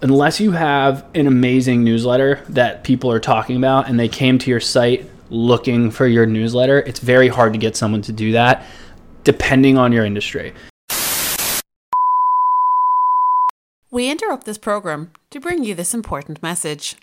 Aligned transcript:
unless 0.00 0.38
you 0.38 0.52
have 0.52 1.04
an 1.16 1.26
amazing 1.26 1.82
newsletter 1.82 2.44
that 2.48 2.84
people 2.84 3.10
are 3.10 3.18
talking 3.18 3.56
about 3.56 3.88
and 3.88 3.98
they 3.98 4.06
came 4.06 4.38
to 4.38 4.48
your 4.48 4.60
site 4.60 5.04
looking 5.28 5.90
for 5.90 6.06
your 6.06 6.24
newsletter, 6.24 6.78
it's 6.78 7.00
very 7.00 7.26
hard 7.26 7.52
to 7.52 7.58
get 7.58 7.76
someone 7.76 8.00
to 8.00 8.12
do 8.12 8.30
that 8.30 8.64
depending 9.24 9.76
on 9.76 9.90
your 9.90 10.04
industry. 10.04 10.54
We 13.90 14.08
interrupt 14.08 14.44
this 14.44 14.56
program 14.56 15.10
to 15.30 15.40
bring 15.40 15.64
you 15.64 15.74
this 15.74 15.92
important 15.92 16.44
message. 16.44 16.94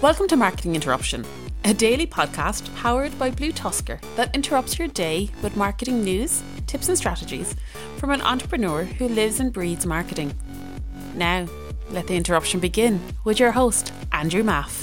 Welcome 0.00 0.26
to 0.28 0.36
Marketing 0.36 0.74
Interruption, 0.74 1.26
a 1.64 1.72
daily 1.72 2.08
podcast 2.08 2.74
powered 2.74 3.16
by 3.20 3.30
BlueTuskr 3.30 4.00
that 4.16 4.34
interrupts 4.34 4.80
your 4.80 4.88
day 4.88 5.30
with 5.42 5.56
marketing 5.56 6.02
news, 6.02 6.42
tips, 6.66 6.88
and 6.88 6.98
strategies 6.98 7.54
from 7.98 8.10
an 8.10 8.20
entrepreneur 8.20 8.82
who 8.82 9.06
lives 9.06 9.38
and 9.38 9.52
breathes 9.52 9.86
marketing. 9.86 10.34
Now, 11.14 11.46
let 11.90 12.08
the 12.08 12.16
interruption 12.16 12.58
begin 12.58 13.00
with 13.22 13.38
your 13.38 13.52
host, 13.52 13.92
Andrew 14.10 14.42
Maff. 14.42 14.82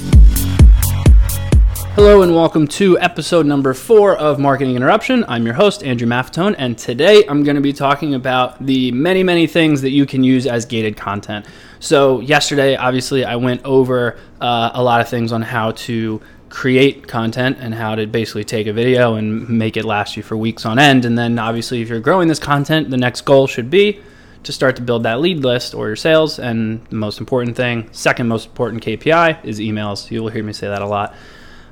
Hello 1.95 2.21
and 2.21 2.33
welcome 2.33 2.65
to 2.65 2.97
episode 2.99 3.45
number 3.45 3.73
four 3.73 4.15
of 4.15 4.39
Marketing 4.39 4.77
Interruption. 4.77 5.25
I'm 5.27 5.45
your 5.45 5.55
host, 5.55 5.83
Andrew 5.83 6.07
Maffetone, 6.07 6.55
and 6.57 6.77
today 6.77 7.25
I'm 7.27 7.43
going 7.43 7.57
to 7.57 7.61
be 7.61 7.73
talking 7.73 8.13
about 8.13 8.65
the 8.65 8.93
many, 8.93 9.21
many 9.21 9.47
things 9.47 9.81
that 9.81 9.89
you 9.89 10.05
can 10.05 10.23
use 10.23 10.47
as 10.47 10.65
gated 10.65 10.95
content. 10.95 11.45
So, 11.81 12.21
yesterday, 12.21 12.77
obviously, 12.77 13.25
I 13.25 13.35
went 13.35 13.65
over 13.65 14.17
uh, 14.39 14.71
a 14.73 14.81
lot 14.81 15.01
of 15.01 15.09
things 15.09 15.33
on 15.33 15.41
how 15.41 15.71
to 15.71 16.21
create 16.49 17.07
content 17.07 17.57
and 17.59 17.73
how 17.73 17.95
to 17.95 18.07
basically 18.07 18.43
take 18.43 18.67
a 18.67 18.73
video 18.73 19.15
and 19.15 19.47
make 19.49 19.77
it 19.77 19.85
last 19.85 20.17
you 20.17 20.23
for 20.23 20.35
weeks 20.35 20.65
on 20.65 20.79
end. 20.79 21.05
And 21.05 21.17
then, 21.17 21.39
obviously, 21.39 21.81
if 21.81 21.89
you're 21.89 21.99
growing 21.99 22.27
this 22.27 22.39
content, 22.39 22.89
the 22.89 22.97
next 22.97 23.21
goal 23.21 23.47
should 23.47 23.69
be 23.69 23.99
to 24.43 24.51
start 24.51 24.75
to 24.77 24.81
build 24.81 25.03
that 25.03 25.19
lead 25.19 25.39
list 25.43 25.73
or 25.73 25.87
your 25.87 25.95
sales. 25.95 26.39
And 26.39 26.85
the 26.87 26.95
most 26.95 27.19
important 27.19 27.55
thing, 27.55 27.89
second 27.91 28.27
most 28.27 28.47
important 28.47 28.83
KPI, 28.83 29.45
is 29.45 29.59
emails. 29.59 30.09
You 30.09 30.23
will 30.23 30.29
hear 30.29 30.43
me 30.43 30.53
say 30.53 30.67
that 30.67 30.81
a 30.81 30.87
lot. 30.87 31.15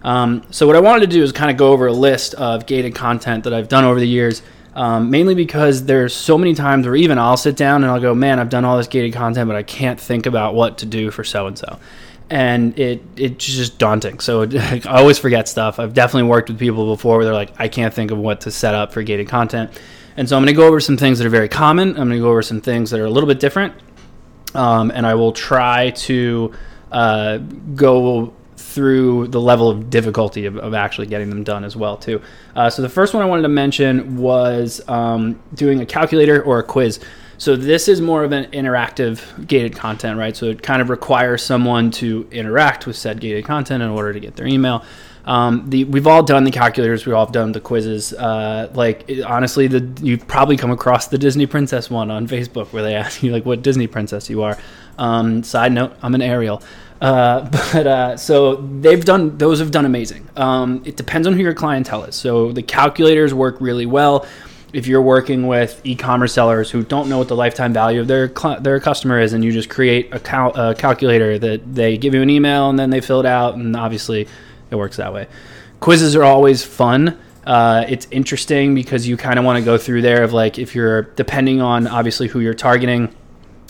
Um, 0.03 0.43
so, 0.51 0.67
what 0.67 0.75
I 0.75 0.79
wanted 0.79 1.01
to 1.01 1.07
do 1.07 1.23
is 1.23 1.31
kind 1.31 1.51
of 1.51 1.57
go 1.57 1.71
over 1.71 1.87
a 1.87 1.93
list 1.93 2.35
of 2.35 2.65
gated 2.65 2.95
content 2.95 3.43
that 3.45 3.53
I've 3.53 3.67
done 3.67 3.83
over 3.83 3.99
the 3.99 4.07
years 4.07 4.41
um, 4.77 5.09
mainly 5.09 5.33
because 5.33 5.85
there's 5.85 6.13
so 6.13 6.37
many 6.37 6.53
times 6.53 6.85
where 6.85 6.95
even 6.95 7.17
I'll 7.17 7.35
sit 7.35 7.55
down 7.55 7.83
and 7.83 7.91
I'll 7.91 7.99
go, 7.99 8.13
man, 8.13 8.39
I've 8.39 8.49
done 8.49 8.63
all 8.63 8.77
this 8.77 8.87
gated 8.87 9.11
content, 9.11 9.47
but 9.47 9.55
I 9.55 9.63
can't 9.63 9.99
think 9.99 10.27
about 10.27 10.53
what 10.53 10.77
to 10.77 10.85
do 10.85 11.09
for 11.09 11.23
so 11.23 11.47
and 11.47 11.57
so, 11.57 11.79
and 12.29 12.77
it 12.77 13.01
it's 13.15 13.45
just 13.45 13.77
daunting. 13.77 14.19
So 14.19 14.43
I 14.51 14.81
always 14.85 15.17
forget 15.17 15.47
stuff. 15.47 15.79
I've 15.79 15.93
definitely 15.93 16.29
worked 16.29 16.49
with 16.49 16.59
people 16.59 16.95
before 16.95 17.17
where 17.17 17.25
they're 17.25 17.33
like, 17.33 17.53
I 17.59 17.67
can't 17.67 17.93
think 17.93 18.11
of 18.11 18.17
what 18.17 18.41
to 18.41 18.51
set 18.51 18.75
up 18.75 18.93
for 18.93 19.03
gated 19.03 19.27
content, 19.27 19.71
and 20.15 20.27
so 20.27 20.35
I'm 20.35 20.43
going 20.43 20.53
to 20.53 20.59
go 20.59 20.67
over 20.67 20.79
some 20.79 20.97
things 20.97 21.19
that 21.19 21.27
are 21.27 21.31
very 21.31 21.49
common. 21.49 21.89
I'm 21.89 21.95
going 21.95 22.11
to 22.11 22.19
go 22.19 22.29
over 22.29 22.41
some 22.41 22.61
things 22.61 22.91
that 22.91 22.99
are 22.99 23.05
a 23.05 23.09
little 23.09 23.27
bit 23.27 23.39
different, 23.39 23.73
um, 24.53 24.91
and 24.91 25.05
I 25.05 25.15
will 25.15 25.31
try 25.31 25.91
to 25.91 26.53
uh, 26.91 27.37
go 27.75 28.33
through 28.57 29.27
the 29.29 29.41
level 29.41 29.69
of 29.69 29.89
difficulty 29.89 30.45
of, 30.45 30.57
of, 30.57 30.73
actually 30.73 31.07
getting 31.07 31.29
them 31.29 31.43
done 31.43 31.63
as 31.63 31.75
well 31.75 31.97
too. 31.97 32.21
Uh, 32.55 32.69
so 32.69 32.81
the 32.81 32.89
first 32.89 33.13
one 33.13 33.23
I 33.23 33.25
wanted 33.25 33.43
to 33.43 33.49
mention 33.49 34.17
was 34.17 34.81
um, 34.87 35.39
doing 35.53 35.81
a 35.81 35.85
calculator 35.85 36.43
or 36.43 36.59
a 36.59 36.63
quiz. 36.63 36.99
So 37.37 37.55
this 37.55 37.87
is 37.87 38.01
more 38.01 38.23
of 38.23 38.31
an 38.31 38.45
interactive 38.51 39.47
gated 39.47 39.75
content, 39.75 40.17
right? 40.17 40.35
So 40.35 40.47
it 40.47 40.63
kind 40.63 40.81
of 40.81 40.89
requires 40.89 41.43
someone 41.43 41.91
to 41.91 42.27
interact 42.31 42.87
with 42.87 42.95
said 42.95 43.19
gated 43.19 43.45
content 43.45 43.83
in 43.83 43.89
order 43.89 44.11
to 44.13 44.19
get 44.19 44.35
their 44.35 44.47
email. 44.47 44.83
Um, 45.25 45.69
the, 45.69 45.83
we've 45.83 46.07
all 46.07 46.23
done 46.23 46.45
the 46.45 46.51
calculators. 46.51 47.05
We've 47.05 47.15
all 47.15 47.25
done 47.25 47.51
the 47.51 47.59
quizzes. 47.59 48.13
Uh, 48.13 48.71
like 48.73 49.07
it, 49.09 49.23
honestly, 49.23 49.67
the, 49.67 49.87
you've 50.01 50.25
probably 50.25 50.55
come 50.55 50.71
across 50.71 51.07
the 51.07 51.17
Disney 51.17 51.45
princess 51.45 51.89
one 51.89 52.09
on 52.09 52.27
Facebook 52.27 52.71
where 52.71 52.81
they 52.81 52.95
ask 53.03 53.21
you 53.21 53.31
like 53.31 53.45
what 53.45 53.61
Disney 53.61 53.87
princess 53.87 54.29
you 54.29 54.41
are. 54.41 54.57
Um, 54.97 55.43
side 55.43 55.73
note: 55.73 55.93
I'm 56.01 56.15
an 56.15 56.21
Ariel. 56.21 56.63
Uh, 57.01 57.41
but 57.73 57.85
uh, 57.85 58.17
so 58.17 58.55
they've 58.55 59.03
done; 59.03 59.37
those 59.37 59.59
have 59.59 59.69
done 59.69 59.85
amazing. 59.85 60.27
Um, 60.37 60.81
it 60.85 60.95
depends 60.95 61.27
on 61.27 61.33
who 61.33 61.43
your 61.43 61.53
clientele 61.53 62.05
is. 62.05 62.15
So 62.15 62.53
the 62.53 62.63
calculators 62.63 63.33
work 63.33 63.57
really 63.59 63.85
well 63.85 64.25
if 64.73 64.87
you're 64.87 65.01
working 65.01 65.47
with 65.47 65.81
e-commerce 65.83 66.33
sellers 66.33 66.69
who 66.69 66.83
don't 66.83 67.09
know 67.09 67.17
what 67.17 67.27
the 67.27 67.35
lifetime 67.35 67.73
value 67.73 68.01
of 68.01 68.07
their 68.07 68.27
cl- 68.35 68.59
their 68.59 68.79
customer 68.79 69.19
is, 69.19 69.33
and 69.33 69.43
you 69.43 69.51
just 69.51 69.69
create 69.69 70.13
a, 70.13 70.19
cal- 70.19 70.55
a, 70.55 70.75
calculator 70.75 71.39
that 71.39 71.73
they 71.73 71.97
give 71.97 72.13
you 72.13 72.21
an 72.21 72.29
email 72.29 72.69
and 72.69 72.77
then 72.77 72.89
they 72.89 73.01
fill 73.01 73.19
it 73.19 73.25
out, 73.25 73.55
and 73.55 73.75
obviously 73.75 74.27
it 74.69 74.75
works 74.75 74.97
that 74.97 75.13
way. 75.13 75.27
Quizzes 75.79 76.15
are 76.15 76.23
always 76.23 76.63
fun. 76.63 77.17
Uh, 77.45 77.85
it's 77.87 78.07
interesting 78.11 78.75
because 78.75 79.07
you 79.07 79.15
kind 79.15 79.39
of 79.39 79.45
want 79.45 79.57
to 79.57 79.63
go 79.63 79.77
through 79.77 80.01
there 80.01 80.23
of 80.23 80.33
like 80.33 80.59
if 80.59 80.75
you're 80.75 81.03
depending 81.03 81.61
on 81.61 81.87
obviously 81.87 82.27
who 82.27 82.41
you're 82.41 82.53
targeting, 82.53 83.13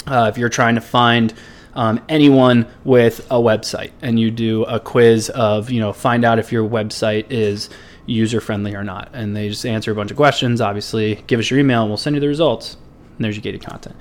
uh, 0.07 0.31
if 0.33 0.37
you're 0.37 0.49
trying 0.49 0.75
to 0.75 0.81
find 0.81 1.33
um, 1.75 2.01
anyone 2.09 2.65
with 2.83 3.19
a 3.29 3.35
website 3.35 3.91
and 4.01 4.19
you 4.19 4.31
do 4.31 4.63
a 4.63 4.79
quiz 4.79 5.29
of 5.29 5.69
you 5.69 5.79
know 5.79 5.93
find 5.93 6.25
out 6.25 6.39
if 6.39 6.51
your 6.51 6.67
website 6.67 7.27
is 7.29 7.69
user 8.07 8.41
friendly 8.41 8.73
or 8.73 8.84
not. 8.84 9.09
And 9.13 9.35
they 9.35 9.50
just 9.50 9.66
answer 9.66 9.91
a 9.91 9.95
bunch 9.95 10.09
of 10.09 10.18
questions 10.18 10.62
obviously 10.62 11.23
give 11.28 11.40
us 11.40 11.51
your 11.51 11.59
email 11.59 11.81
and 11.81 11.90
we'll 11.90 11.97
send 11.97 12.16
you 12.16 12.19
the 12.19 12.28
results 12.28 12.78
and 13.16 13.23
there's 13.23 13.35
your 13.35 13.44
gated 13.44 13.62
content. 13.62 13.95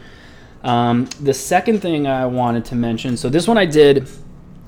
Um, 0.62 1.05
the 1.21 1.34
second 1.34 1.81
thing 1.81 2.06
i 2.06 2.27
wanted 2.27 2.65
to 2.67 2.75
mention 2.75 3.17
so 3.17 3.28
this 3.28 3.47
one 3.47 3.59
i 3.59 3.67
did 3.67 4.09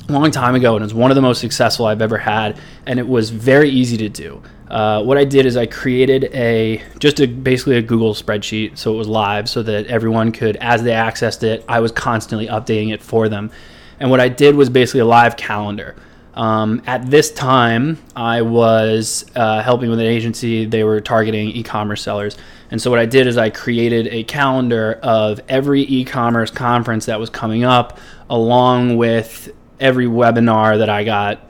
a 0.09 0.13
long 0.13 0.31
time 0.31 0.55
ago 0.55 0.77
and 0.77 0.85
it's 0.85 0.95
one 0.95 1.11
of 1.11 1.17
the 1.17 1.23
most 1.23 1.41
successful 1.41 1.87
i've 1.87 2.03
ever 2.03 2.19
had 2.19 2.61
and 2.87 3.01
it 3.01 3.09
was 3.09 3.31
very 3.31 3.71
easy 3.71 3.97
to 3.97 4.09
do. 4.09 4.43
Uh, 4.69 5.03
what 5.03 5.17
I 5.17 5.25
did 5.25 5.47
is 5.47 5.57
I 5.57 5.65
created 5.65 6.25
a 6.35 6.83
just 6.99 7.21
a 7.21 7.27
basically 7.27 7.79
a 7.79 7.83
Google 7.83 8.13
spreadsheet 8.13 8.77
so 8.77 8.93
it 8.93 8.99
was 8.99 9.09
live 9.09 9.49
so 9.49 9.63
that 9.63 9.87
everyone 9.87 10.31
could 10.31 10.57
as 10.57 10.83
they 10.83 10.91
accessed 10.91 11.43
it 11.43 11.65
I 11.67 11.81
was 11.81 11.91
constantly 11.91 12.49
updating 12.49 12.93
it 12.93 13.03
for 13.03 13.31
them. 13.31 13.51
And 13.99 14.11
what 14.11 14.21
I 14.21 14.29
did 14.29 14.57
was 14.57 14.69
basically 14.69 15.01
a 15.01 15.07
live 15.07 15.39
calendar 15.39 15.97
um, 16.35 16.83
at 16.87 17.11
this 17.11 17.31
time 17.31 17.99
I 18.15 18.43
was 18.43 19.25
uh, 19.35 19.63
helping 19.63 19.91
with 19.91 19.99
an 19.99 20.07
agency. 20.07 20.65
They 20.65 20.85
were 20.85 21.01
targeting 21.01 21.49
e-commerce 21.49 22.03
sellers. 22.03 22.37
And 22.71 22.81
so 22.81 22.91
what 22.91 22.99
I 23.01 23.07
did 23.07 23.27
is 23.27 23.39
I 23.39 23.51
created 23.51 24.09
a 24.09 24.25
calendar 24.25 25.01
of 25.03 25.41
every 25.49 25.83
e-commerce 25.83 26.51
conference 26.51 27.07
that 27.07 27.19
was 27.19 27.31
coming 27.31 27.65
up 27.65 27.99
along 28.29 28.97
with 28.97 29.51
every 29.81 30.07
webinar 30.07 30.79
that 30.79 30.89
I 30.89 31.05
got 31.05 31.41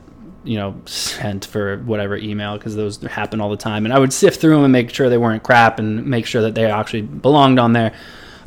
you 0.45 0.57
know 0.57 0.81
sent 0.87 1.45
for 1.45 1.79
whatever 1.79 2.17
email 2.17 2.57
because 2.57 2.75
those 2.75 2.99
happen 3.03 3.41
all 3.41 3.51
the 3.51 3.57
time. 3.57 3.85
And 3.85 3.93
i 3.93 3.99
would 3.99 4.13
sift 4.13 4.41
through 4.41 4.55
them 4.55 4.65
and 4.65 4.73
make 4.73 4.91
sure 4.91 5.09
they 5.09 5.19
weren't 5.19 5.43
crap 5.43 5.79
and 5.79 6.07
make 6.07 6.27
sure 6.27 6.43
that 6.43 6.55
they 6.55 6.65
actually 6.65 7.03
belonged 7.03 7.59
on 7.59 7.73
there 7.73 7.95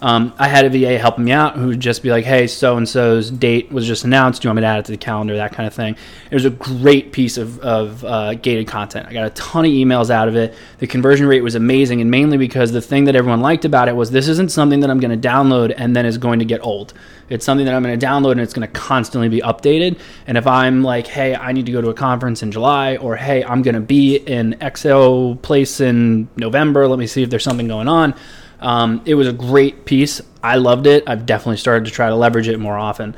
um, 0.02 0.34
I 0.40 0.48
had 0.48 0.66
a 0.66 0.70
VA 0.70 0.98
helping 0.98 1.26
me 1.26 1.32
out 1.32 1.56
who 1.56 1.68
would 1.68 1.80
just 1.80 2.02
be 2.02 2.10
like, 2.10 2.26
hey, 2.26 2.48
so 2.48 2.76
and 2.76 2.90
so's 2.90 3.30
date 3.30 3.72
was 3.72 3.86
just 3.86 4.04
announced. 4.04 4.42
Do 4.42 4.48
you 4.48 4.50
want 4.50 4.56
me 4.56 4.62
to 4.62 4.68
add 4.68 4.80
it 4.80 4.86
to 4.86 4.92
the 4.92 4.98
calendar? 4.98 5.36
That 5.36 5.54
kind 5.54 5.68
of 5.68 5.76
thing. 5.76 5.96
It 6.32 6.34
was 6.34 6.44
a 6.44 6.50
great 6.50 7.12
piece 7.12 7.38
of, 7.38 7.60
of 7.60 8.04
uh, 8.04 8.34
gated 8.34 8.68
content. 8.68 9.08
I 9.08 9.14
got 9.14 9.28
a 9.28 9.30
ton 9.32 9.66
of 9.66 9.72
emails 9.72 10.10
out 10.10 10.28
of 10.28 10.36
it. 10.36 10.56
The 10.80 10.88
conversion 10.88 11.28
rate 11.28 11.42
was 11.42 11.54
amazing, 11.54 12.02
and 12.02 12.10
mainly 12.10 12.38
because 12.38 12.72
the 12.72 12.82
thing 12.82 13.04
that 13.04 13.16
everyone 13.16 13.42
liked 13.42 13.64
about 13.64 13.90
it 13.90 13.96
was 13.96 14.10
this 14.10 14.28
isn't 14.28 14.52
something 14.52 14.80
that 14.80 14.90
I'm 14.90 15.00
going 15.00 15.20
to 15.20 15.28
download 15.28 15.72
and 15.78 15.96
then 15.96 16.08
is 16.08 16.18
going 16.18 16.40
to 16.40 16.46
get 16.46 16.66
old. 16.66 16.94
It's 17.30 17.46
something 17.46 17.68
that 17.68 17.76
I'm 17.76 17.84
going 17.84 17.98
to 17.98 18.06
download 18.06 18.32
and 18.32 18.42
it's 18.42 18.54
going 18.54 18.68
to 18.68 18.74
constantly 18.74 19.30
be 19.30 19.40
updated. 19.42 20.00
And 20.26 20.36
if 20.36 20.48
I'm 20.48 20.84
like, 20.84 21.06
hey, 21.06 21.36
I 21.36 21.52
need 21.52 21.68
to 21.68 21.72
go 21.72 21.80
to 21.80 21.90
a 21.90 21.94
conference 21.94 22.42
in 22.42 22.52
July, 22.52 22.98
or 22.98 23.16
hey, 23.16 23.44
I'm 23.44 23.62
going 23.62 23.76
to 23.76 23.82
be 23.82 24.18
in 24.18 24.54
XO 24.60 25.40
place 25.44 25.80
in 25.80 26.28
November, 26.38 26.88
let 26.88 26.98
me 26.98 27.06
see 27.06 27.22
if 27.22 27.30
there's 27.30 27.44
something 27.44 27.68
going 27.68 27.88
on 27.88 28.16
um, 28.62 29.02
it 29.06 29.16
was 29.16 29.28
a 29.28 29.34
great 29.34 29.86
piece. 29.86 30.22
I 30.44 30.56
loved 30.56 30.88
it. 30.88 31.04
I've 31.08 31.26
definitely 31.26 31.58
started 31.58 31.86
to 31.86 31.92
try 31.92 32.10
to 32.10 32.16
leverage 32.16 32.48
it 32.48 32.60
more 32.60 32.78
often. 32.78 33.16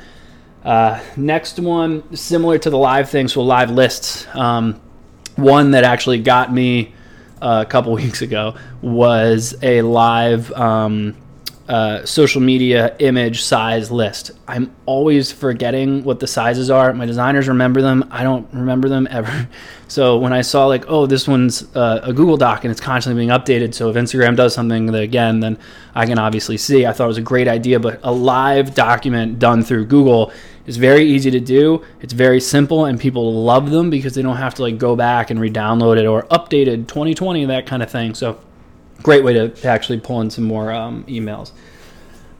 Uh, 0.64 1.02
next 1.16 1.58
one, 1.58 2.16
similar 2.16 2.58
to 2.58 2.70
the 2.70 2.78
live 2.78 3.10
thing, 3.10 3.28
so 3.28 3.42
live 3.42 3.70
lists. 3.70 4.26
Um, 4.34 4.80
one 5.36 5.72
that 5.72 5.84
actually 5.84 6.20
got 6.20 6.52
me 6.52 6.94
uh, 7.42 7.64
a 7.66 7.70
couple 7.70 7.92
weeks 7.94 8.22
ago 8.22 8.56
was 8.80 9.54
a 9.62 9.82
live 9.82 10.50
um, 10.52 11.16
uh, 11.68 12.04
social 12.04 12.42
media 12.42 12.94
image 12.98 13.42
size 13.42 13.90
list. 13.90 14.32
I'm 14.46 14.74
always 14.84 15.32
forgetting 15.32 16.04
what 16.04 16.20
the 16.20 16.26
sizes 16.26 16.70
are. 16.70 16.92
My 16.92 17.06
designers 17.06 17.48
remember 17.48 17.80
them. 17.80 18.06
I 18.10 18.22
don't 18.22 18.46
remember 18.52 18.88
them 18.88 19.08
ever. 19.10 19.48
So 19.86 20.18
when 20.18 20.32
I 20.32 20.40
saw 20.40 20.66
like, 20.66 20.86
oh, 20.88 21.06
this 21.06 21.28
one's 21.28 21.62
uh, 21.76 22.00
a 22.02 22.12
Google 22.12 22.36
Doc 22.36 22.64
and 22.64 22.72
it's 22.72 22.80
constantly 22.80 23.20
being 23.20 23.28
updated. 23.28 23.74
So 23.74 23.90
if 23.90 23.96
Instagram 23.96 24.34
does 24.34 24.52
something 24.52 24.92
again, 24.92 25.38
then 25.38 25.56
I 25.94 26.04
can 26.06 26.18
obviously 26.18 26.56
see. 26.56 26.84
I 26.84 26.92
thought 26.92 27.04
it 27.04 27.08
was 27.08 27.18
a 27.18 27.22
great 27.22 27.46
idea, 27.46 27.78
but 27.78 28.00
a 28.02 28.10
live 28.10 28.74
document 28.74 29.38
done 29.38 29.62
through 29.62 29.84
Google 29.84 30.32
is 30.66 30.78
very 30.78 31.04
easy 31.04 31.30
to 31.30 31.38
do. 31.38 31.84
It's 32.00 32.12
very 32.12 32.40
simple, 32.40 32.86
and 32.86 32.98
people 32.98 33.44
love 33.44 33.70
them 33.70 33.90
because 33.90 34.14
they 34.14 34.22
don't 34.22 34.38
have 34.38 34.54
to 34.54 34.62
like 34.62 34.78
go 34.78 34.96
back 34.96 35.30
and 35.30 35.38
re-download 35.40 35.98
it 35.98 36.06
or 36.06 36.22
updated 36.24 36.88
2020 36.88 37.44
that 37.44 37.66
kind 37.66 37.82
of 37.82 37.90
thing. 37.90 38.14
So 38.14 38.40
great 39.04 39.22
way 39.22 39.32
to, 39.34 39.50
to 39.50 39.68
actually 39.68 40.00
pull 40.00 40.20
in 40.22 40.30
some 40.30 40.44
more 40.44 40.72
um, 40.72 41.04
emails. 41.04 41.52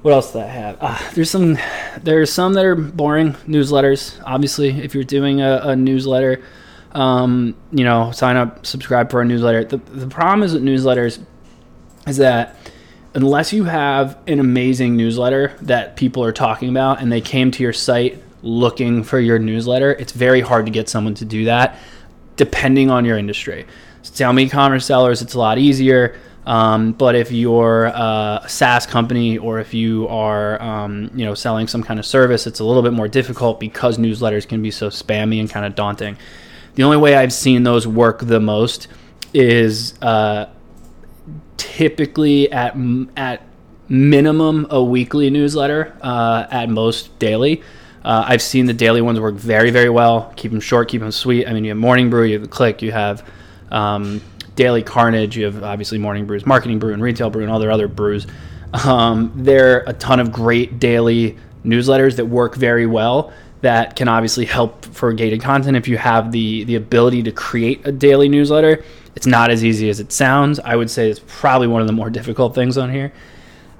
What 0.02 0.12
else 0.12 0.32
do 0.32 0.40
I 0.40 0.46
have? 0.46 0.76
Uh, 0.80 0.98
there's 1.14 1.30
some 1.30 1.56
there's 2.02 2.32
some 2.32 2.54
that 2.54 2.64
are 2.64 2.74
boring 2.74 3.34
newsletters. 3.46 4.20
Obviously, 4.26 4.70
if 4.82 4.94
you're 4.94 5.04
doing 5.04 5.40
a, 5.40 5.60
a 5.62 5.76
newsletter, 5.76 6.42
Um, 6.94 7.54
you 7.72 7.84
know, 7.84 8.12
sign 8.12 8.36
up, 8.36 8.64
subscribe 8.64 9.10
for 9.10 9.20
a 9.20 9.24
newsletter. 9.24 9.64
The, 9.64 9.78
the 9.78 10.06
problem 10.06 10.44
is 10.44 10.52
with 10.54 10.62
newsletters 10.62 11.18
is 12.06 12.18
that 12.18 12.54
unless 13.14 13.52
you 13.52 13.64
have 13.64 14.16
an 14.28 14.38
amazing 14.38 14.96
newsletter 14.96 15.56
that 15.62 15.96
people 15.96 16.22
are 16.22 16.32
talking 16.32 16.68
about 16.76 17.00
and 17.00 17.10
they 17.10 17.20
came 17.20 17.50
to 17.50 17.62
your 17.64 17.72
site 17.72 18.22
looking 18.42 19.04
for 19.04 19.18
your 19.18 19.40
newsletter, 19.40 19.90
it's 19.98 20.12
very 20.12 20.40
hard 20.40 20.66
to 20.66 20.72
get 20.72 20.88
someone 20.88 21.14
to 21.14 21.24
do 21.24 21.46
that 21.46 21.76
depending 22.36 22.90
on 22.90 23.04
your 23.04 23.18
industry. 23.18 23.66
Some 24.04 24.38
e-commerce 24.38 24.84
sellers, 24.84 25.22
it's 25.22 25.34
a 25.34 25.38
lot 25.38 25.58
easier. 25.58 26.16
Um, 26.46 26.92
but 26.92 27.14
if 27.14 27.32
you're 27.32 27.86
a 27.86 28.44
SaaS 28.46 28.86
company 28.86 29.38
or 29.38 29.60
if 29.60 29.72
you 29.72 30.06
are, 30.08 30.60
um, 30.60 31.10
you 31.14 31.24
know, 31.24 31.34
selling 31.34 31.66
some 31.66 31.82
kind 31.82 31.98
of 31.98 32.04
service, 32.04 32.46
it's 32.46 32.60
a 32.60 32.64
little 32.64 32.82
bit 32.82 32.92
more 32.92 33.08
difficult 33.08 33.58
because 33.58 33.96
newsletters 33.96 34.46
can 34.46 34.60
be 34.60 34.70
so 34.70 34.88
spammy 34.88 35.40
and 35.40 35.48
kind 35.48 35.64
of 35.64 35.74
daunting. 35.74 36.18
The 36.74 36.82
only 36.82 36.98
way 36.98 37.16
I've 37.16 37.32
seen 37.32 37.62
those 37.62 37.86
work 37.86 38.20
the 38.20 38.40
most 38.40 38.88
is 39.32 39.94
uh, 40.02 40.46
typically 41.56 42.52
at 42.52 42.76
at 43.16 43.42
minimum 43.88 44.66
a 44.70 44.82
weekly 44.82 45.30
newsletter, 45.30 45.96
uh, 46.02 46.46
at 46.50 46.68
most 46.68 47.18
daily. 47.18 47.62
Uh, 48.04 48.24
I've 48.26 48.42
seen 48.42 48.66
the 48.66 48.74
daily 48.74 49.00
ones 49.00 49.18
work 49.18 49.34
very, 49.34 49.70
very 49.70 49.88
well. 49.88 50.32
Keep 50.36 50.50
them 50.50 50.60
short, 50.60 50.88
keep 50.88 51.00
them 51.00 51.10
sweet. 51.10 51.48
I 51.48 51.54
mean, 51.54 51.64
you 51.64 51.70
have 51.70 51.78
Morning 51.78 52.10
Brew, 52.10 52.24
you 52.24 52.38
have 52.38 52.50
CLICKK, 52.50 52.82
you 52.82 52.92
have 52.92 53.26
um, 53.70 54.22
Daily 54.56 54.82
Carnage, 54.82 55.36
you 55.36 55.44
have 55.46 55.62
obviously 55.62 55.98
Morning 55.98 56.26
Brews, 56.26 56.46
Marketing 56.46 56.78
Brew, 56.78 56.92
and 56.92 57.02
Retail 57.02 57.30
Brew, 57.30 57.42
and 57.42 57.50
all 57.50 57.58
their 57.58 57.72
other 57.72 57.88
brews. 57.88 58.26
Um, 58.84 59.32
there 59.36 59.76
are 59.76 59.84
a 59.86 59.92
ton 59.92 60.20
of 60.20 60.32
great 60.32 60.78
daily 60.78 61.36
newsletters 61.64 62.16
that 62.16 62.26
work 62.26 62.54
very 62.56 62.86
well 62.86 63.32
that 63.60 63.96
can 63.96 64.08
obviously 64.08 64.44
help 64.44 64.84
for 64.84 65.12
gated 65.12 65.40
content 65.40 65.76
if 65.76 65.88
you 65.88 65.96
have 65.96 66.32
the 66.32 66.64
the 66.64 66.74
ability 66.74 67.22
to 67.22 67.32
create 67.32 67.86
a 67.86 67.92
daily 67.92 68.28
newsletter. 68.28 68.84
It's 69.16 69.26
not 69.26 69.50
as 69.50 69.64
easy 69.64 69.88
as 69.88 70.00
it 70.00 70.12
sounds. 70.12 70.60
I 70.60 70.76
would 70.76 70.90
say 70.90 71.08
it's 71.08 71.20
probably 71.26 71.66
one 71.66 71.80
of 71.80 71.86
the 71.86 71.92
more 71.92 72.10
difficult 72.10 72.54
things 72.54 72.76
on 72.76 72.90
here. 72.90 73.12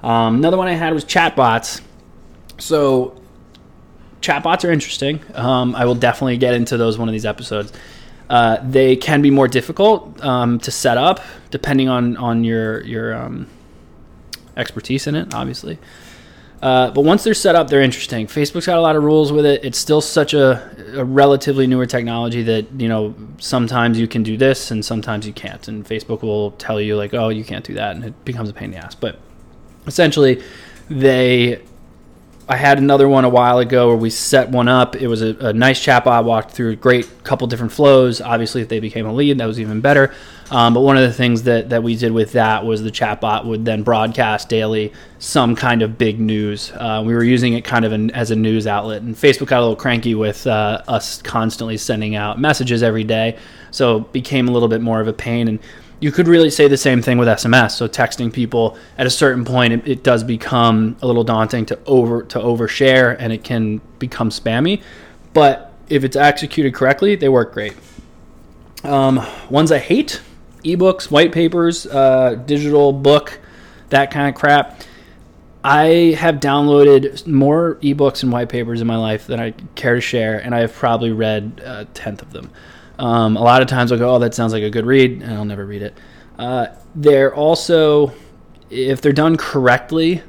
Um, 0.01 0.35
another 0.35 0.57
one 0.57 0.67
I 0.67 0.73
had 0.73 0.93
was 0.93 1.05
chatbots. 1.05 1.81
So 2.57 3.21
chatbots 4.21 4.67
are 4.67 4.71
interesting. 4.71 5.19
Um, 5.33 5.75
I 5.75 5.85
will 5.85 5.95
definitely 5.95 6.37
get 6.37 6.53
into 6.53 6.77
those 6.77 6.97
one 6.97 7.07
of 7.07 7.13
these 7.13 7.25
episodes. 7.25 7.71
Uh, 8.29 8.57
they 8.63 8.95
can 8.95 9.21
be 9.21 9.29
more 9.29 9.47
difficult 9.47 10.23
um, 10.23 10.59
to 10.59 10.71
set 10.71 10.97
up 10.97 11.21
depending 11.51 11.87
on 11.87 12.17
on 12.17 12.43
your 12.43 12.81
your 12.83 13.13
um, 13.13 13.47
expertise 14.57 15.07
in 15.07 15.15
it, 15.15 15.33
obviously. 15.33 15.77
Uh, 16.61 16.89
but 16.91 17.01
once 17.01 17.23
they're 17.23 17.33
set 17.33 17.53
up, 17.53 17.69
they're 17.69 17.81
interesting. 17.81 18.25
Facebook's 18.25 18.65
got 18.65 18.77
a 18.77 18.81
lot 18.81 18.95
of 18.95 19.03
rules 19.03 19.31
with 19.31 19.45
it. 19.45 19.63
It's 19.63 19.77
still 19.77 20.01
such 20.01 20.33
a, 20.33 20.97
a, 20.97 21.03
relatively 21.03 21.67
newer 21.67 21.85
technology 21.85 22.41
that 22.43 22.65
you 22.79 22.87
know 22.87 23.13
sometimes 23.37 23.99
you 23.99 24.07
can 24.07 24.23
do 24.23 24.37
this 24.37 24.71
and 24.71 24.83
sometimes 24.83 25.27
you 25.27 25.33
can't. 25.33 25.67
And 25.67 25.85
Facebook 25.85 26.23
will 26.23 26.51
tell 26.51 26.81
you 26.81 26.95
like, 26.95 27.13
oh, 27.13 27.29
you 27.29 27.43
can't 27.43 27.63
do 27.63 27.73
that, 27.75 27.95
and 27.95 28.05
it 28.05 28.25
becomes 28.25 28.49
a 28.49 28.53
pain 28.53 28.73
in 28.73 28.79
the 28.79 28.85
ass. 28.85 28.95
But 28.95 29.19
essentially, 29.85 30.41
they 30.89 31.61
I 32.47 32.57
had 32.57 32.77
another 32.77 33.09
one 33.09 33.25
a 33.25 33.29
while 33.29 33.57
ago 33.57 33.87
where 33.87 33.97
we 33.97 34.11
set 34.11 34.49
one 34.49 34.67
up. 34.67 34.95
It 34.95 35.07
was 35.07 35.23
a, 35.23 35.35
a 35.39 35.53
nice 35.53 35.83
chatbot, 35.83 36.25
walked 36.25 36.51
through 36.51 36.75
great 36.75 37.23
couple 37.23 37.47
different 37.47 37.71
flows. 37.71 38.21
Obviously, 38.21 38.61
if 38.61 38.69
they 38.69 38.79
became 38.79 39.07
a 39.07 39.13
lead, 39.13 39.39
that 39.39 39.47
was 39.47 39.59
even 39.59 39.81
better. 39.81 40.13
Um, 40.51 40.75
but 40.75 40.81
one 40.81 40.95
of 40.95 41.01
the 41.01 41.13
things 41.13 41.41
that, 41.43 41.69
that 41.69 41.81
we 41.81 41.95
did 41.95 42.11
with 42.11 42.33
that 42.33 42.63
was 42.63 42.83
the 42.83 42.91
chatbot 42.91 43.45
would 43.45 43.65
then 43.65 43.81
broadcast 43.81 44.47
daily 44.47 44.93
some 45.17 45.55
kind 45.55 45.81
of 45.81 45.97
big 45.97 46.19
news. 46.19 46.71
Uh, 46.71 47.01
we 47.03 47.15
were 47.15 47.23
using 47.23 47.53
it 47.53 47.65
kind 47.65 47.83
of 47.83 47.91
an, 47.91 48.11
as 48.11 48.29
a 48.29 48.35
news 48.35 48.67
outlet, 48.67 49.01
and 49.01 49.15
Facebook 49.15 49.47
got 49.47 49.59
a 49.59 49.61
little 49.61 49.75
cranky 49.75 50.13
with 50.13 50.45
uh, 50.45 50.83
us 50.87 51.23
constantly 51.23 51.77
sending 51.77 52.15
out 52.15 52.39
messages 52.39 52.83
every 52.83 53.03
day, 53.03 53.39
so 53.71 53.97
it 53.97 54.13
became 54.13 54.47
a 54.47 54.51
little 54.51 54.67
bit 54.67 54.81
more 54.81 55.01
of 55.01 55.07
a 55.07 55.13
pain. 55.13 55.47
And 55.47 55.59
you 55.99 56.11
could 56.11 56.27
really 56.27 56.49
say 56.49 56.67
the 56.67 56.77
same 56.77 57.01
thing 57.01 57.17
with 57.17 57.27
SMS. 57.27 57.71
So 57.71 57.87
texting 57.87 58.31
people 58.31 58.77
at 58.97 59.07
a 59.07 59.09
certain 59.09 59.45
point, 59.45 59.73
it, 59.73 59.87
it, 59.87 60.03
does 60.03 60.23
become 60.23 60.97
a 61.01 61.07
little 61.07 61.23
daunting 61.23 61.65
to 61.67 61.79
over 61.85 62.23
to 62.23 62.39
overshare, 62.39 63.15
and 63.17 63.31
it 63.31 63.43
can 63.43 63.81
become 63.99 64.29
spammy. 64.29 64.81
But 65.33 65.73
if 65.89 66.03
it's 66.03 66.15
executed 66.15 66.73
correctly, 66.73 67.15
they 67.15 67.29
work 67.29 67.53
great. 67.53 67.75
Um, 68.83 69.25
ones 69.49 69.71
I 69.71 69.79
hate: 69.79 70.21
ebooks, 70.63 71.09
white 71.09 71.31
papers, 71.31 71.85
uh, 71.87 72.35
digital 72.45 72.91
book, 72.91 73.39
that 73.89 74.11
kind 74.11 74.29
of 74.29 74.35
crap. 74.35 74.81
I 75.63 76.15
have 76.19 76.35
downloaded 76.35 77.25
more 77.25 77.79
ebooks 77.81 78.21
and 78.21 78.31
white 78.31 78.49
papers 78.49 78.81
in 78.81 78.87
my 78.87 78.97
life 78.97 79.25
than 79.25 79.39
I 79.39 79.51
care 79.73 79.95
to 79.95 80.01
share, 80.01 80.37
and 80.37 80.53
I 80.53 80.59
have 80.59 80.73
probably 80.73 81.11
read 81.11 81.59
a 81.65 81.85
tenth 81.85 82.21
of 82.21 82.31
them. 82.33 82.51
Um, 82.97 83.37
a 83.37 83.41
lot 83.41 83.61
of 83.61 83.67
times 83.67 83.91
I'll 83.91 83.97
go, 83.97 84.15
oh, 84.15 84.19
that 84.19 84.33
sounds 84.33 84.53
like 84.53 84.63
a 84.63 84.69
good 84.69 84.85
read, 84.85 85.21
and 85.21 85.33
I'll 85.33 85.45
never 85.45 85.65
read 85.65 85.81
it. 85.81 85.97
Uh, 86.37 86.67
they're 86.95 87.33
also, 87.33 88.13
if 88.69 89.01
they're 89.01 89.13
done 89.13 89.37
correctly, 89.37 90.21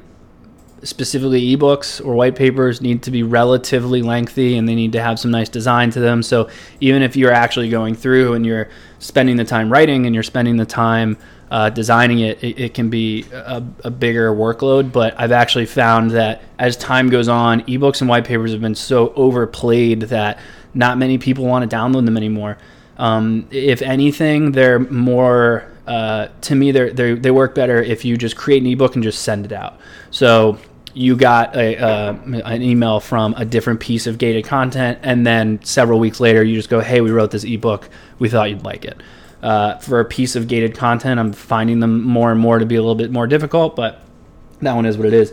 specifically 0.83 1.55
ebooks 1.55 2.05
or 2.05 2.13
white 2.13 2.35
papers 2.35 2.81
need 2.81 3.01
to 3.03 3.11
be 3.11 3.23
relatively 3.23 4.01
lengthy 4.01 4.57
and 4.57 4.69
they 4.69 4.75
need 4.75 4.91
to 4.91 5.01
have 5.01 5.19
some 5.19 5.31
nice 5.31 5.49
design 5.49 5.89
to 5.91 5.99
them. 5.99 6.21
So 6.21 6.49
even 6.79 7.01
if 7.01 7.15
you're 7.15 7.31
actually 7.31 7.69
going 7.69 7.95
through 7.95 8.33
and 8.33 8.45
you're 8.45 8.69
spending 8.99 9.37
the 9.37 9.43
time 9.43 9.71
writing 9.71 10.05
and 10.05 10.13
you're 10.13 10.23
spending 10.23 10.57
the 10.57 10.65
time 10.65 11.17
uh, 11.49 11.69
designing 11.69 12.19
it, 12.19 12.43
it, 12.43 12.59
it, 12.59 12.73
can 12.73 12.89
be 12.89 13.25
a, 13.31 13.63
a, 13.85 13.89
bigger 13.89 14.33
workload. 14.33 14.91
But 14.91 15.17
I've 15.17 15.31
actually 15.31 15.65
found 15.65 16.11
that 16.11 16.41
as 16.59 16.75
time 16.75 17.09
goes 17.09 17.29
on, 17.29 17.61
ebooks 17.61 18.01
and 18.01 18.09
white 18.09 18.25
papers 18.25 18.51
have 18.51 18.61
been 18.61 18.75
so 18.75 19.13
overplayed 19.13 20.01
that 20.01 20.39
not 20.73 20.97
many 20.97 21.17
people 21.17 21.45
want 21.45 21.69
to 21.69 21.73
download 21.73 22.05
them 22.05 22.17
anymore. 22.17 22.57
Um, 22.97 23.47
if 23.51 23.81
anything, 23.81 24.51
they're 24.51 24.79
more 24.79 25.71
uh, 25.87 26.27
to 26.41 26.55
me 26.55 26.71
they 26.71 26.89
they 26.89 27.13
they 27.13 27.31
work 27.31 27.55
better 27.55 27.81
if 27.81 28.03
you 28.03 28.17
just 28.17 28.35
create 28.35 28.61
an 28.61 28.67
ebook 28.67 28.95
and 28.95 29.03
just 29.03 29.21
send 29.23 29.45
it 29.45 29.53
out. 29.53 29.79
So 30.11 30.57
you 30.93 31.15
got 31.15 31.55
a, 31.55 31.77
uh, 31.77 32.13
an 32.45 32.61
email 32.63 32.99
from 32.99 33.35
a 33.37 33.45
different 33.45 33.79
piece 33.79 34.07
of 34.07 34.17
gated 34.17 34.45
content, 34.45 34.99
and 35.03 35.25
then 35.25 35.63
several 35.63 35.99
weeks 35.99 36.19
later, 36.19 36.43
you 36.43 36.55
just 36.55 36.69
go, 36.69 36.81
"Hey, 36.81 37.01
we 37.01 37.11
wrote 37.11 37.31
this 37.31 37.43
ebook. 37.43 37.87
We 38.19 38.29
thought 38.29 38.49
you'd 38.49 38.63
like 38.63 38.83
it." 38.83 38.99
Uh, 39.41 39.77
for 39.77 39.99
a 39.99 40.05
piece 40.05 40.35
of 40.35 40.47
gated 40.47 40.75
content, 40.75 41.19
I'm 41.19 41.31
finding 41.31 41.79
them 41.79 42.01
more 42.01 42.31
and 42.31 42.39
more 42.39 42.57
to 42.59 42.65
be 42.65 42.75
a 42.75 42.81
little 42.81 42.95
bit 42.95 43.11
more 43.11 43.27
difficult, 43.27 43.75
but 43.75 44.01
that 44.61 44.75
one 44.75 44.85
is 44.85 44.97
what 44.97 45.05
it 45.05 45.13
is. 45.13 45.31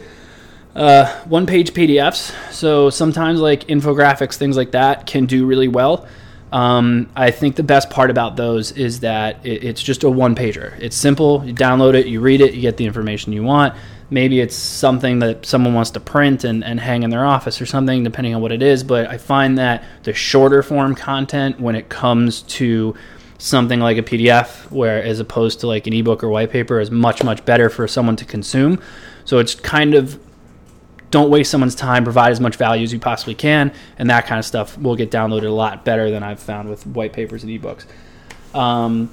Uh, 0.75 1.07
one 1.25 1.47
page 1.47 1.73
PDFs. 1.73 2.53
So 2.53 2.91
sometimes 2.91 3.41
like 3.41 3.67
infographics, 3.69 4.35
things 4.35 4.57
like 4.57 4.73
that 4.73 5.07
can 5.07 5.27
do 5.27 5.47
really 5.47 5.69
well. 5.69 6.07
Um, 6.53 7.11
I 7.17 7.31
think 7.31 7.57
the 7.57 7.63
best 7.63 7.91
part 7.91 8.11
about 8.11 8.37
those 8.37 8.73
is 8.73 9.01
that 9.01 9.45
it, 9.45 9.65
it's 9.65 9.83
just 9.83 10.05
a 10.05 10.11
one 10.11 10.35
pager. 10.35 10.79
It's 10.81 10.97
simple. 10.97 11.45
You 11.45 11.55
download 11.55 11.95
it, 11.95 12.07
you 12.07 12.21
read 12.21 12.41
it, 12.41 12.55
you 12.55 12.61
get 12.61 12.77
the 12.77 12.87
information 12.87 13.33
you 13.33 13.43
want. 13.43 13.75
Maybe 14.11 14.41
it's 14.41 14.55
something 14.55 15.21
that 15.21 15.47
someone 15.47 15.75
wants 15.75 15.91
to 15.93 16.01
print 16.01 16.45
and, 16.45 16.63
and 16.63 16.79
hang 16.79 17.03
in 17.03 17.11
their 17.11 17.25
office 17.25 17.61
or 17.61 17.67
something, 17.67 18.05
depending 18.05 18.35
on 18.35 18.43
what 18.43 18.53
it 18.53 18.63
is. 18.63 18.85
But 18.85 19.09
I 19.09 19.19
find 19.19 19.59
that 19.59 19.83
the 20.05 20.13
shorter 20.13 20.63
form 20.63 20.95
content, 20.95 21.59
when 21.59 21.75
it 21.75 21.89
comes 21.89 22.43
to 22.43 22.95
something 23.39 23.81
like 23.81 23.99
a 23.99 24.03
PDF, 24.03 24.71
where 24.71 25.03
as 25.03 25.21
opposed 25.21 25.61
to 25.61 25.67
like 25.67 25.87
an 25.87 25.93
ebook 25.93 26.23
or 26.23 26.29
white 26.29 26.51
paper, 26.51 26.81
is 26.81 26.91
much, 26.91 27.23
much 27.23 27.45
better 27.45 27.69
for 27.69 27.87
someone 27.89 28.17
to 28.17 28.25
consume. 28.25 28.81
So 29.25 29.39
it's 29.39 29.55
kind 29.55 29.95
of 29.95 30.19
don't 31.15 31.31
waste 31.31 31.49
someone's 31.51 31.77
time, 31.77 32.03
provide 32.03 32.33
as 32.33 32.41
much 32.41 32.57
value 32.57 32.83
as 32.83 32.93
you 32.93 32.99
possibly 32.99 33.37
can, 33.37 33.73
and 33.99 34.11
that 34.11 34.27
kind 34.27 34.41
of 34.41 34.45
stuff 34.45 34.77
will 34.77 34.97
get 34.97 35.13
downloaded 35.13 35.47
a 35.47 35.51
lot 35.51 35.85
better 35.85 36.11
than 36.11 36.25
I've 36.25 36.41
found 36.41 36.69
with 36.69 36.85
white 36.89 37.13
papers 37.13 37.45
and 37.45 37.53
ebooks. 37.53 37.87
Um, 38.53 39.11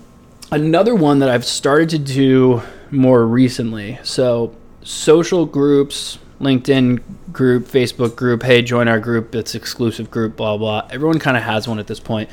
another 0.52 0.96
one 0.96 1.20
that 1.20 1.30
I've 1.30 1.46
started 1.46 1.90
to 1.92 2.00
do 2.00 2.64
more 2.90 3.24
recently. 3.28 4.00
So, 4.02 4.56
social 4.84 5.46
groups, 5.46 6.18
LinkedIn 6.40 7.02
group, 7.32 7.68
Facebook 7.68 8.16
group, 8.16 8.42
hey, 8.42 8.64
join 8.64 8.88
our 8.88 9.00
group, 9.00 9.36
it's 9.36 9.54
exclusive 9.54 10.10
group, 10.10 10.36
blah, 10.36 10.58
blah. 10.58 10.88
Everyone 10.90 11.20
kind 11.20 11.38
of 11.38 11.44
has 11.44 11.68
one 11.68 11.78
at 11.78 11.86
this 11.86 12.00
point. 12.00 12.32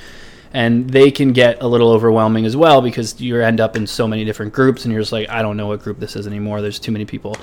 And 0.52 0.88
they 0.88 1.10
can 1.10 1.32
get 1.32 1.62
a 1.62 1.66
little 1.66 1.90
overwhelming 1.90 2.46
as 2.46 2.56
well 2.56 2.80
because 2.80 3.20
you 3.20 3.38
end 3.40 3.60
up 3.60 3.76
in 3.76 3.86
so 3.86 4.08
many 4.08 4.24
different 4.24 4.52
groups 4.54 4.84
and 4.84 4.92
you're 4.92 5.02
just 5.02 5.12
like, 5.12 5.28
I 5.28 5.42
don't 5.42 5.56
know 5.56 5.66
what 5.66 5.82
group 5.82 5.98
this 5.98 6.16
is 6.16 6.26
anymore. 6.26 6.62
There's 6.62 6.78
too 6.78 6.92
many 6.92 7.04
people 7.04 7.36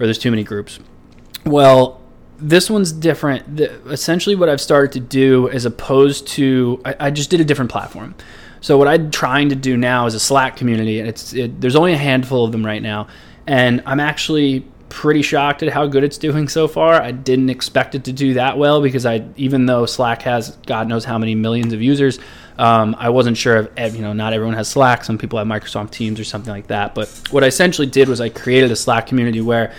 or 0.00 0.06
there's 0.06 0.18
too 0.18 0.30
many 0.30 0.42
groups. 0.42 0.80
Well, 1.44 2.00
this 2.38 2.70
one's 2.70 2.92
different. 2.92 3.56
The, 3.56 3.74
essentially, 3.90 4.36
what 4.36 4.48
I've 4.48 4.60
started 4.60 4.92
to 4.92 5.00
do, 5.00 5.48
as 5.50 5.64
opposed 5.64 6.26
to, 6.28 6.80
I, 6.84 6.96
I, 7.00 7.10
just 7.10 7.30
did 7.30 7.40
a 7.40 7.44
different 7.44 7.70
platform. 7.70 8.14
So 8.60 8.78
what 8.78 8.88
I'm 8.88 9.10
trying 9.10 9.48
to 9.48 9.56
do 9.56 9.76
now 9.76 10.06
is 10.06 10.14
a 10.14 10.20
Slack 10.20 10.56
community, 10.56 11.00
and 11.00 11.08
it's 11.08 11.32
it, 11.32 11.60
there's 11.60 11.76
only 11.76 11.92
a 11.92 11.98
handful 11.98 12.44
of 12.44 12.52
them 12.52 12.64
right 12.64 12.82
now, 12.82 13.08
and 13.46 13.82
I'm 13.86 14.00
actually 14.00 14.66
pretty 14.88 15.22
shocked 15.22 15.62
at 15.62 15.72
how 15.72 15.86
good 15.86 16.02
it's 16.02 16.18
doing 16.18 16.48
so 16.48 16.66
far. 16.66 16.94
I 16.94 17.12
didn't 17.12 17.50
expect 17.50 17.94
it 17.94 18.04
to 18.04 18.12
do 18.12 18.34
that 18.34 18.56
well 18.56 18.80
because 18.80 19.04
I, 19.04 19.26
even 19.36 19.66
though 19.66 19.84
Slack 19.86 20.22
has 20.22 20.56
God 20.66 20.88
knows 20.88 21.04
how 21.04 21.18
many 21.18 21.34
millions 21.34 21.72
of 21.72 21.82
users, 21.82 22.18
um, 22.58 22.96
I 22.98 23.10
wasn't 23.10 23.36
sure 23.36 23.70
if 23.76 23.94
you 23.94 24.02
know 24.02 24.12
not 24.12 24.32
everyone 24.32 24.54
has 24.54 24.68
Slack. 24.68 25.04
Some 25.04 25.16
people 25.16 25.38
have 25.38 25.46
Microsoft 25.46 25.92
Teams 25.92 26.18
or 26.18 26.24
something 26.24 26.52
like 26.52 26.66
that. 26.66 26.94
But 26.94 27.08
what 27.30 27.44
I 27.44 27.46
essentially 27.46 27.86
did 27.86 28.08
was 28.08 28.20
I 28.20 28.28
created 28.28 28.70
a 28.70 28.76
Slack 28.76 29.06
community 29.06 29.40
where 29.40 29.72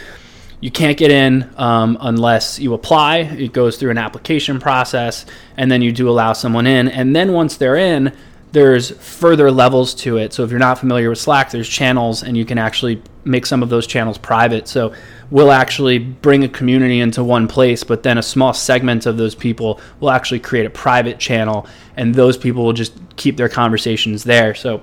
you 0.62 0.71
can't 0.71 0.98
get 0.98 1.12
in 1.12 1.50
um, 1.57 1.98
unless 2.01 2.59
you 2.59 2.74
apply. 2.74 3.17
It 3.17 3.53
goes 3.53 3.77
through 3.77 3.91
an 3.91 3.98
application 3.98 4.59
process, 4.59 5.25
and 5.57 5.71
then 5.71 5.81
you 5.81 5.91
do 5.91 6.09
allow 6.09 6.33
someone 6.33 6.67
in. 6.67 6.88
And 6.88 7.15
then 7.15 7.33
once 7.33 7.57
they're 7.57 7.77
in, 7.77 8.15
there's 8.51 8.91
further 8.91 9.51
levels 9.51 9.93
to 9.93 10.17
it. 10.17 10.33
So 10.33 10.43
if 10.43 10.50
you're 10.50 10.59
not 10.59 10.79
familiar 10.79 11.09
with 11.09 11.19
Slack, 11.19 11.51
there's 11.51 11.69
channels, 11.69 12.24
and 12.24 12.36
you 12.36 12.45
can 12.45 12.57
actually 12.57 13.01
make 13.24 13.45
some 13.45 13.62
of 13.62 13.69
those 13.69 13.86
channels 13.88 14.17
private. 14.17 14.67
So 14.67 14.93
we'll 15.31 15.51
actually 15.51 16.00
bring 16.00 16.43
a 16.43 16.50
community 16.50 17.00
into 17.00 17.24
one 17.24 17.48
place, 17.48 17.83
but 17.83 18.03
then 18.03 18.17
a 18.17 18.24
small 18.24 18.53
segment 18.53 19.05
of 19.05 19.17
those 19.17 19.36
people 19.36 19.79
will 20.00 20.09
actually 20.09 20.39
create 20.39 20.65
a 20.65 20.69
private 20.69 21.19
channel, 21.19 21.67
and 21.95 22.15
those 22.15 22.38
people 22.38 22.63
will 22.63 22.74
just 22.74 22.93
keep 23.15 23.38
their 23.38 23.50
conversations 23.50 24.24
there. 24.24 24.55
So 24.55 24.81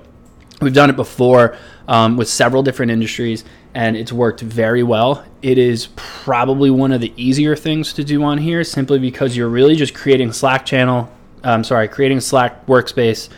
we've 0.61 0.73
done 0.73 0.89
it 0.89 0.95
before 0.95 1.57
um, 1.87 2.17
with 2.17 2.29
several 2.29 2.63
different 2.63 2.91
industries 2.91 3.43
and 3.77 3.95
it's 3.95 4.11
worked 4.11 4.41
very 4.41 4.81
well. 4.81 5.23
It 5.43 5.59
is 5.59 5.89
probably 5.95 6.71
one 6.71 6.91
of 6.91 6.99
the 6.99 7.13
easier 7.15 7.55
things 7.55 7.93
to 7.93 8.03
do 8.03 8.23
on 8.23 8.39
here 8.39 8.63
simply 8.63 8.97
because 8.97 9.37
you're 9.37 9.49
really 9.49 9.75
just 9.75 9.93
creating 9.93 10.33
Slack 10.33 10.65
channel, 10.65 11.11
I'm 11.43 11.63
sorry, 11.63 11.87
creating 11.87 12.21
Slack 12.21 12.65
workspace, 12.65 13.29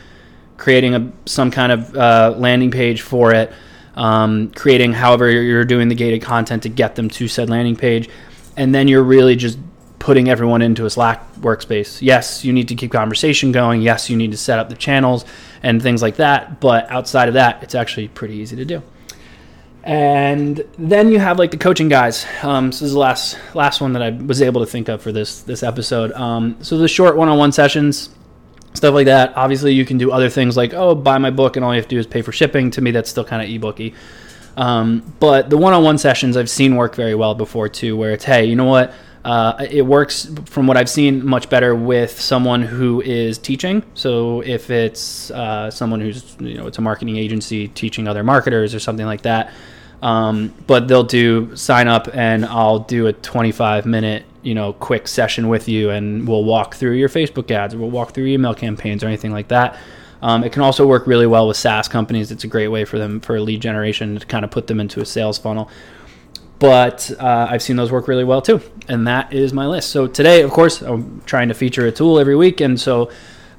creating 0.56 0.96
a, 0.96 1.12
some 1.26 1.52
kind 1.52 1.74
of 1.74 1.94
uh, 1.94 2.36
landing 2.38 2.72
page 2.72 3.02
for 3.02 3.34
it, 3.34 3.52
um, 3.96 4.52
creating 4.52 4.94
however 4.94 5.30
you're 5.30 5.66
doing 5.66 5.90
the 5.90 5.96
gated 5.96 6.22
content 6.22 6.64
to 6.64 6.70
get 6.70 6.96
them 6.96 7.10
to 7.10 7.28
said 7.28 7.50
landing 7.50 7.76
page, 7.76 8.10
and 8.58 8.74
then 8.74 8.88
you're 8.88 9.04
really 9.04 9.36
just 9.36 9.58
putting 10.00 10.30
everyone 10.30 10.62
into 10.62 10.86
a 10.86 10.90
Slack 10.90 11.36
workspace. 11.36 12.02
Yes, 12.02 12.46
you 12.46 12.54
need 12.54 12.70
to 12.70 12.76
keep 12.76 12.92
conversation 12.92 13.52
going. 13.52 13.82
Yes, 13.82 14.10
you 14.10 14.16
need 14.16 14.32
to 14.32 14.38
set 14.38 14.58
up 14.58 14.70
the 14.70 14.76
channels 14.76 15.26
and 15.62 15.82
things 15.82 16.02
like 16.02 16.16
that. 16.16 16.62
But 16.62 16.90
outside 16.90 17.28
of 17.28 17.34
that, 17.34 17.62
it's 17.64 17.76
actually 17.76 18.08
pretty 18.08 18.36
easy 18.36 18.56
to 18.56 18.66
do. 18.66 18.82
And 19.84 20.64
then 20.78 21.12
you 21.12 21.20
have 21.20 21.40
like 21.40 21.52
the 21.52 21.58
coaching 21.58 21.90
guys. 21.90 22.26
Um, 22.44 22.72
so 22.72 22.86
this 22.86 22.90
is 22.90 22.94
the 22.94 23.00
last 23.00 23.38
last 23.54 23.82
one 23.82 23.94
that 23.94 24.02
I 24.02 24.10
was 24.12 24.42
able 24.42 24.62
to 24.62 24.68
think 24.68 24.88
of 24.90 25.02
for 25.02 25.12
this 25.12 25.42
this 25.42 25.64
episode. 25.64 26.12
Um, 26.14 26.58
so 26.62 26.78
the 26.78 26.88
short 26.88 27.16
one-on-one 27.16 27.52
sessions, 27.52 28.10
stuff 28.80 28.94
like 28.94 29.06
that. 29.06 29.36
Obviously, 29.36 29.74
you 29.74 29.86
can 29.86 29.98
do 29.98 30.12
other 30.12 30.30
things 30.30 30.58
like 30.58 30.74
oh, 30.74 30.96
buy 30.96 31.18
my 31.18 31.30
book, 31.30 31.56
and 31.56 31.64
all 31.64 31.74
you 31.74 31.80
have 31.80 31.88
to 31.88 31.96
do 31.96 32.00
is 32.00 32.08
pay 32.08 32.22
for 32.22 32.32
shipping. 32.32 32.72
To 32.72 32.82
me, 32.82 32.92
that's 32.92 33.10
still 33.10 33.26
kind 33.26 33.42
of 33.42 33.50
ebooky. 33.50 33.94
Um, 34.58 35.14
but 35.20 35.50
the 35.50 35.58
one-on-one 35.58 35.98
sessions 35.98 36.36
I've 36.36 36.50
seen 36.50 36.76
work 36.76 36.96
very 36.96 37.16
well 37.16 37.36
before 37.36 37.70
too, 37.70 37.96
where 37.96 38.12
it's 38.12 38.26
hey, 38.26 38.46
you 38.46 38.56
know 38.56 38.66
what? 38.66 38.94
Uh, 39.24 39.66
it 39.70 39.82
works 39.82 40.32
from 40.46 40.66
what 40.66 40.78
I've 40.78 40.90
seen 40.90 41.26
much 41.26 41.50
better 41.50 41.76
with 41.76 42.20
someone 42.20 42.62
who 42.62 43.02
is 43.02 43.38
teaching. 43.38 43.84
So 43.94 44.42
if 44.42 44.70
it's 44.70 45.30
uh, 45.32 45.70
someone 45.70 46.00
who's 46.00 46.36
you 46.40 46.56
know 46.56 46.68
it's 46.68 46.78
a 46.78 46.82
marketing 46.82 47.18
agency 47.18 47.68
teaching 47.68 48.08
other 48.08 48.24
marketers 48.24 48.74
or 48.74 48.80
something 48.80 49.06
like 49.06 49.22
that, 49.24 49.54
um, 50.02 50.54
but 50.68 50.88
they'll 50.88 51.04
do 51.04 51.56
sign 51.56 51.88
up 51.88 52.10
and 52.14 52.46
I'll 52.46 52.80
do 52.80 53.08
a 53.08 53.14
25 53.14 53.86
minute, 53.86 54.24
you 54.42 54.54
know, 54.54 54.74
quick 54.74 55.08
session 55.08 55.50
with 55.50 55.68
you 55.68 55.90
and 55.90 56.28
we'll 56.28 56.44
walk 56.44 56.76
through 56.76 56.94
your 56.94 57.10
Facebook 57.10 57.50
ads 57.52 57.74
or 57.74 57.80
we'll 57.80 57.90
walk 57.90 58.14
through 58.14 58.26
email 58.26 58.54
campaigns 58.54 59.04
or 59.04 59.08
anything 59.08 59.32
like 59.32 59.50
that. 59.50 59.78
Um, 60.22 60.44
it 60.44 60.52
can 60.52 60.62
also 60.62 60.86
work 60.86 61.08
really 61.08 61.28
well 61.28 61.48
with 61.48 61.58
SaaS 61.58 61.88
companies. 61.88 62.32
It's 62.32 62.44
a 62.44 62.48
great 62.48 62.68
way 62.68 62.86
for 62.86 62.98
them 62.98 63.20
for 63.22 63.40
lead 63.40 63.62
generation 63.62 64.20
to 64.20 64.26
kind 64.26 64.44
of 64.44 64.52
put 64.52 64.68
them 64.68 64.80
into 64.80 65.02
a 65.02 65.06
sales 65.06 65.38
funnel. 65.38 65.70
But 66.60 67.10
uh, 67.20 67.48
I've 67.50 67.62
seen 67.62 67.78
those 67.78 67.92
work 67.92 68.08
really 68.08 68.26
well 68.26 68.42
too. 68.42 68.62
And 68.90 69.08
that 69.08 69.32
is 69.32 69.54
my 69.54 69.66
list. 69.66 69.90
So 69.90 70.08
today, 70.08 70.42
of 70.42 70.52
course, 70.52 70.82
I'm 70.82 71.22
trying 71.26 71.48
to 71.48 71.54
feature 71.54 71.88
a 71.88 71.92
tool 71.92 72.20
every 72.20 72.36
week. 72.36 72.60
And 72.60 72.80
so 72.80 73.10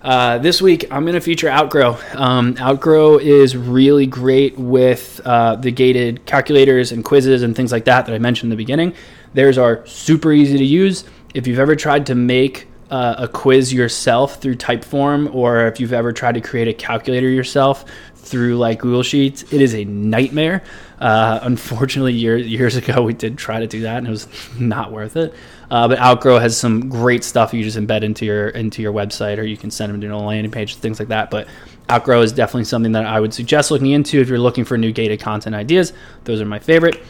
uh, 0.02 0.38
this 0.38 0.62
week, 0.62 0.84
I'm 0.90 1.04
going 1.04 1.14
to 1.14 1.20
feature 1.20 1.48
Outgrow. 1.48 1.98
Um, 2.14 2.56
Outgrow 2.58 3.18
is 3.18 3.56
really 3.56 4.06
great 4.06 4.58
with 4.58 5.20
uh, 5.24 5.56
the 5.56 5.70
gated 5.70 6.26
calculators 6.26 6.92
and 6.92 7.04
quizzes 7.04 7.42
and 7.42 7.54
things 7.54 7.72
like 7.72 7.84
that 7.86 8.06
that 8.06 8.14
I 8.14 8.18
mentioned 8.18 8.48
in 8.48 8.50
the 8.50 8.62
beginning. 8.62 8.94
Theirs 9.34 9.58
are 9.58 9.86
super 9.86 10.32
easy 10.32 10.58
to 10.58 10.64
use. 10.64 11.04
If 11.34 11.46
you've 11.46 11.58
ever 11.58 11.76
tried 11.76 12.06
to 12.06 12.14
make 12.14 12.66
uh, 12.90 13.14
a 13.18 13.28
quiz 13.28 13.72
yourself 13.72 14.40
through 14.40 14.56
Typeform, 14.56 15.32
or 15.34 15.66
if 15.66 15.78
you've 15.78 15.92
ever 15.92 16.12
tried 16.12 16.34
to 16.34 16.40
create 16.40 16.66
a 16.66 16.74
calculator 16.74 17.28
yourself 17.28 17.84
through 18.16 18.56
like 18.58 18.80
Google 18.80 19.02
Sheets, 19.02 19.42
it 19.52 19.60
is 19.60 19.74
a 19.74 19.84
nightmare. 19.84 20.62
Uh, 20.98 21.38
unfortunately, 21.42 22.12
year, 22.12 22.36
years 22.36 22.76
ago, 22.76 23.02
we 23.02 23.14
did 23.14 23.38
try 23.38 23.60
to 23.60 23.66
do 23.66 23.82
that, 23.82 23.98
and 23.98 24.08
it 24.08 24.10
was 24.10 24.26
not 24.58 24.92
worth 24.92 25.16
it. 25.16 25.32
Uh, 25.70 25.86
but 25.86 26.00
Outgrow 26.00 26.38
has 26.38 26.56
some 26.56 26.88
great 26.88 27.22
stuff 27.22 27.54
you 27.54 27.62
just 27.62 27.78
embed 27.78 28.02
into 28.02 28.26
your 28.26 28.48
into 28.48 28.82
your 28.82 28.92
website, 28.92 29.38
or 29.38 29.44
you 29.44 29.56
can 29.56 29.70
send 29.70 29.92
them 29.92 30.00
to 30.00 30.08
a 30.08 30.16
landing 30.16 30.50
page, 30.50 30.74
things 30.74 30.98
like 30.98 31.08
that. 31.08 31.30
But 31.30 31.46
Outgrow 31.88 32.22
is 32.22 32.32
definitely 32.32 32.64
something 32.64 32.92
that 32.92 33.06
I 33.06 33.20
would 33.20 33.32
suggest 33.32 33.70
looking 33.70 33.92
into 33.92 34.20
if 34.20 34.28
you're 34.28 34.38
looking 34.38 34.64
for 34.64 34.76
new 34.76 34.90
gated 34.90 35.20
content 35.20 35.54
ideas. 35.54 35.92
Those 36.24 36.40
are 36.40 36.44
my 36.44 36.58
favorite. 36.58 37.00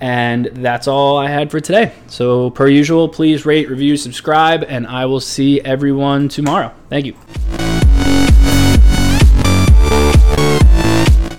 And 0.00 0.46
that's 0.46 0.86
all 0.86 1.18
I 1.18 1.28
had 1.28 1.50
for 1.50 1.60
today. 1.60 1.92
So, 2.06 2.50
per 2.50 2.68
usual, 2.68 3.08
please 3.08 3.44
rate, 3.44 3.68
review, 3.68 3.96
subscribe, 3.96 4.64
and 4.68 4.86
I 4.86 5.06
will 5.06 5.18
see 5.20 5.60
everyone 5.62 6.28
tomorrow. 6.28 6.72
Thank 6.88 7.06
you. 7.06 7.14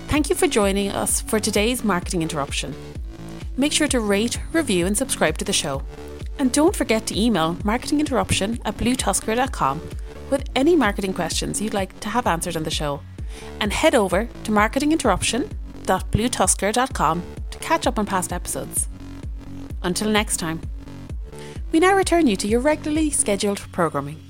Thank 0.08 0.28
you 0.28 0.34
for 0.34 0.46
joining 0.46 0.90
us 0.90 1.22
for 1.22 1.40
today's 1.40 1.82
marketing 1.82 2.20
interruption. 2.22 2.74
Make 3.56 3.72
sure 3.72 3.88
to 3.88 4.00
rate, 4.00 4.38
review, 4.52 4.86
and 4.86 4.96
subscribe 4.96 5.38
to 5.38 5.44
the 5.44 5.52
show. 5.52 5.82
And 6.38 6.52
don't 6.52 6.76
forget 6.76 7.06
to 7.06 7.18
email 7.18 7.54
marketinginterruption 7.56 8.60
at 8.64 8.76
bluetuskr.com 8.76 9.80
with 10.30 10.48
any 10.54 10.76
marketing 10.76 11.14
questions 11.14 11.60
you'd 11.60 11.74
like 11.74 11.98
to 12.00 12.08
have 12.08 12.26
answered 12.26 12.56
on 12.56 12.62
the 12.64 12.70
show. 12.70 13.00
And 13.60 13.72
head 13.72 13.94
over 13.94 14.28
to 14.44 14.50
marketinginterruption.bluetuskr.com 14.50 17.22
to 17.50 17.58
catch 17.58 17.86
up 17.86 17.98
on 17.98 18.06
past 18.06 18.32
episodes. 18.32 18.88
Until 19.82 20.10
next 20.10 20.38
time, 20.38 20.60
we 21.72 21.80
now 21.80 21.94
return 21.94 22.26
you 22.26 22.36
to 22.36 22.48
your 22.48 22.60
regularly 22.60 23.10
scheduled 23.10 23.60
programming. 23.72 24.29